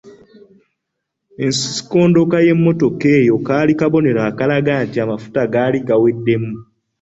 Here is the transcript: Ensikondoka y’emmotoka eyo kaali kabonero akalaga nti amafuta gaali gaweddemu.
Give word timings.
Ensikondoka 1.45 2.37
y’emmotoka 2.45 3.05
eyo 3.19 3.35
kaali 3.47 3.73
kabonero 3.79 4.19
akalaga 4.29 4.73
nti 4.85 4.97
amafuta 5.03 5.39
gaali 5.53 5.77
gaweddemu. 5.87 6.53